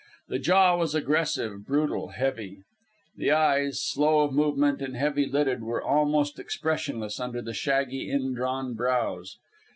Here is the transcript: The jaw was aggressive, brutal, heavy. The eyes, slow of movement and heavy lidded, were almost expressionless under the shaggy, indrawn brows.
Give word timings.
The 0.29 0.39
jaw 0.39 0.77
was 0.77 0.95
aggressive, 0.95 1.63
brutal, 1.67 2.07
heavy. 2.07 2.63
The 3.17 3.29
eyes, 3.29 3.83
slow 3.83 4.21
of 4.21 4.33
movement 4.33 4.81
and 4.81 4.95
heavy 4.95 5.27
lidded, 5.27 5.61
were 5.61 5.83
almost 5.83 6.39
expressionless 6.39 7.19
under 7.19 7.39
the 7.43 7.53
shaggy, 7.53 8.09
indrawn 8.09 8.73
brows. 8.73 9.37